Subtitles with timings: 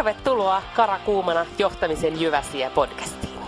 [0.00, 3.38] Tervetuloa Karakuumana johtamisen Jyväsiä podcastiin.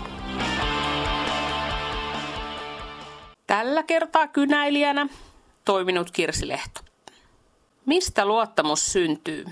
[3.47, 5.07] Tällä kertaa kynäilijänä
[5.65, 6.81] toiminut Kirsi Lehto.
[7.87, 9.45] Mistä luottamus syntyy?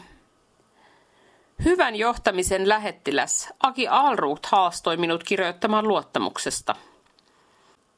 [1.65, 6.77] Hyvän johtamisen lähettiläs Aki Alruut haastoi minut kirjoittamaan luottamuksesta.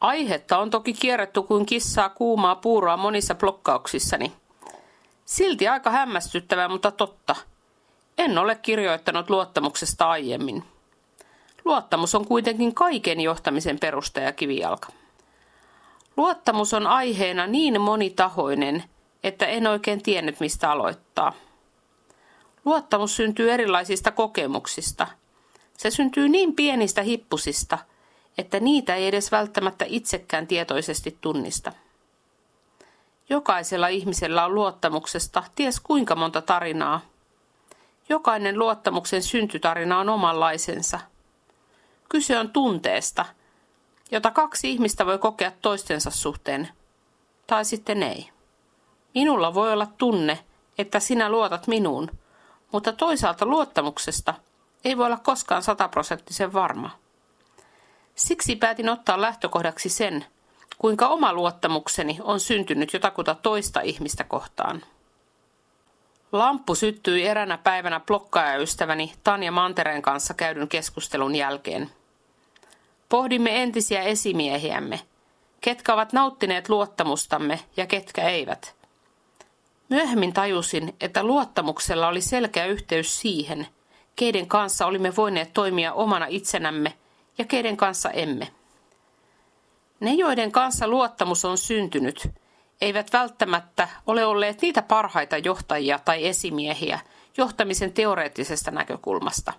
[0.00, 4.32] Aihetta on toki kierretty kuin kissaa kuumaa puuroa monissa blokkauksissani.
[5.25, 7.36] Silti aika hämmästyttävää, mutta totta–
[8.18, 10.64] en ole kirjoittanut luottamuksesta aiemmin.
[11.64, 14.88] Luottamus on kuitenkin kaiken johtamisen perusta ja kivijalka.
[16.16, 18.85] Luottamus on aiheena niin monitahoinen,
[19.25, 21.32] että en oikein tiennyt mistä aloittaa.
[22.64, 25.07] Luottamus syntyy erilaisista kokemuksista.
[25.79, 27.79] Se syntyy niin pienistä hippusista,
[28.38, 31.72] että niitä ei edes välttämättä itsekään tietoisesti tunnista.
[33.28, 37.00] Jokaisella ihmisellä on luottamuksesta ties kuinka monta tarinaa–
[38.12, 41.00] Jokainen luottamuksen syntytarina on omanlaisensa.
[42.08, 43.24] Kyse on tunteesta,
[44.10, 46.69] jota kaksi ihmistä voi kokea toistensa suhteen,
[47.46, 48.30] tai sitten ei.
[49.14, 50.38] Minulla voi olla tunne,
[50.78, 52.10] että sinä luotat minuun,
[52.72, 54.34] mutta toisaalta luottamuksesta
[54.84, 56.91] ei voi olla koskaan sataprosenttisen varma.
[58.14, 60.26] Siksi päätin ottaa lähtökohdaksi sen,
[60.78, 64.82] kuinka oma luottamukseni on syntynyt jotakuta toista ihmistä kohtaan.
[66.33, 71.91] Lamppu syttyi eränä päivänä blokkaajaystäväni Tanja Mantereen kanssa käydyn keskustelun jälkeen.
[73.08, 75.00] Pohdimme entisiä esimiehiämme,
[75.60, 78.75] ketkä ovat nauttineet luottamustamme ja ketkä eivät.
[79.88, 83.66] Myöhemmin tajusin, että luottamuksella oli selkeä yhteys siihen,
[84.16, 86.92] keiden kanssa olimme voineet toimia omana itsenämme
[87.38, 88.48] ja keiden kanssa emme.
[90.00, 92.28] Ne, joiden kanssa luottamus on syntynyt–
[92.81, 97.01] eivät välttämättä ole olleet niitä parhaita johtajia tai esimiehiä
[97.37, 99.53] johtamisen teoreettisesta näkökulmasta.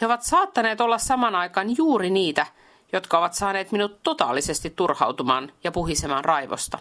[0.00, 2.46] He ovat saattaneet olla saman aikaan juuri niitä,
[2.92, 6.78] jotka ovat saaneet minut totaalisesti turhautumaan ja puhisemaan raivosta.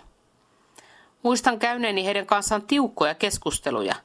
[1.24, 3.96] Muistan käyneeni heidän kanssaan tiukkoja keskusteluja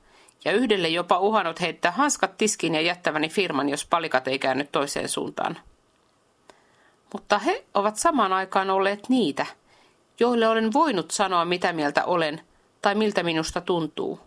[0.44, 5.08] ja yhdelle jopa uhannut heittää hanskat tiskiin ja jättäväni firman, jos palikat ei käynyt toiseen
[5.08, 5.58] suuntaan.
[7.12, 9.46] Mutta he ovat samaan aikaan olleet niitä–
[10.20, 12.40] joille olen voinut sanoa, mitä mieltä olen
[12.82, 14.20] tai miltä minusta tuntuu.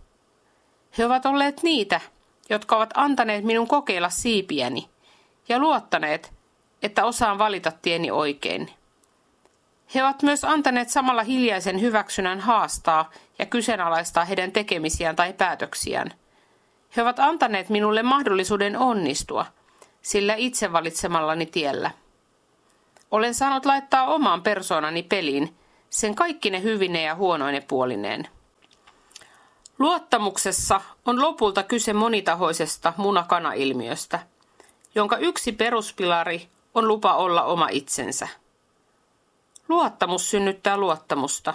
[0.98, 2.02] He ovat olleet niitä,
[2.50, 4.90] jotka ovat antaneet minun kokeilla siipiäni
[5.50, 6.34] ja luottaneet,
[6.84, 8.70] että osaan valita tieni oikein.
[9.96, 16.14] He ovat myös antaneet samalla hiljaisen hyväksynnän haastaa ja kyseenalaistaa heidän tekemisiään tai päätöksiään.
[16.96, 19.46] He ovat antaneet minulle mahdollisuuden onnistua,
[20.02, 21.92] sillä itse valitsemallani tiellä.
[23.12, 25.56] Olen saanut laittaa oman persoonani peliin
[25.90, 28.28] sen kaikki ne hyvine ja huonoine puolineen.
[29.80, 34.20] Luottamuksessa on lopulta kyse monitahoisesta munakana-ilmiöstä,
[34.96, 38.28] jonka yksi peruspilari on lupa olla oma itsensä.
[39.70, 41.54] Luottamus synnyttää luottamusta.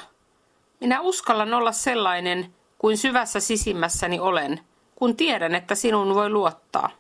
[0.81, 4.61] Minä uskallan olla sellainen kuin syvässä sisimmässäni olen,
[4.95, 6.91] kun tiedän, että sinun voi luottaa.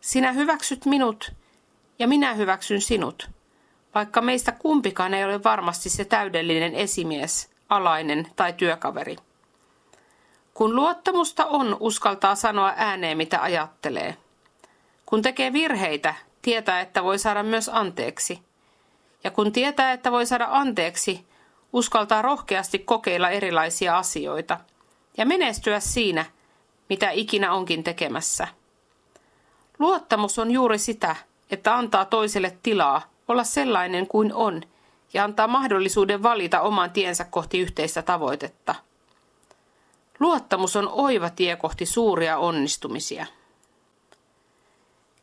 [0.00, 1.32] Sinä hyväksyt minut
[1.98, 3.30] ja minä hyväksyn sinut
[3.96, 9.16] vaikka meistä kumpikaan ei ole varmasti se täydellinen esimies, alainen tai työkaveri.
[10.54, 14.16] Kun luottamusta on, uskaltaa sanoa ääneen mitä ajattelee.
[15.06, 18.42] Kun tekee virheitä, tietää, että voi saada myös anteeksi.
[19.24, 21.26] Ja kun tietää, että voi saada anteeksi,
[21.72, 24.60] uskaltaa rohkeasti kokeilla erilaisia asioita
[25.16, 26.24] ja menestyä siinä,
[26.88, 28.48] mitä ikinä onkin tekemässä.
[29.78, 31.16] Luottamus on juuri sitä,
[31.50, 34.62] että antaa toiselle tilaa olla sellainen kuin on
[35.14, 38.74] ja antaa mahdollisuuden valita oman tiensä kohti yhteistä tavoitetta.
[40.20, 43.26] Luottamus on oiva tie kohti suuria onnistumisia.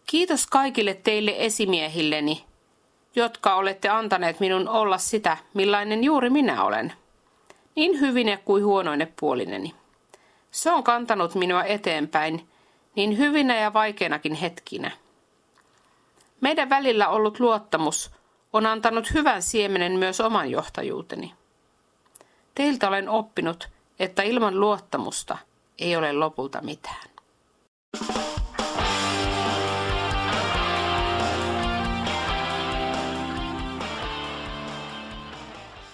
[0.06, 2.46] Kiitos kaikille teille esimiehilleni,
[3.16, 6.94] jotka olette antaneet minun olla sitä, millainen juuri minä olen.
[7.76, 9.76] Niin hyvine kuin huonoine puolineni.
[10.52, 12.48] Se on kantanut minua eteenpäin
[12.96, 14.92] niin hyvinä ja vaikeinakin hetkinä.
[16.44, 18.12] Meidän välillä ollut luottamus
[18.54, 21.34] on antanut hyvän siemenen myös oman johtajuuteni.
[22.56, 23.70] Teiltä olen oppinut,
[24.00, 25.38] että ilman luottamusta
[25.80, 27.13] ei ole lopulta mitään.